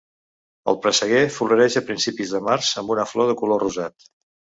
El 0.71 0.77
presseguer 0.85 1.19
floreix 1.35 1.77
a 1.81 1.83
principis 1.89 2.31
de 2.37 2.41
març 2.47 2.71
amb 2.83 2.95
una 2.95 3.05
flor 3.13 3.29
de 3.33 3.37
color 3.43 3.63
rosat. 3.65 4.09